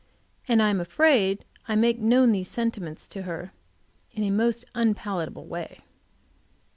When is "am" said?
0.71-0.79